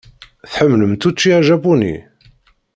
[0.51, 1.95] Tḥemmlemt učči ajapuni?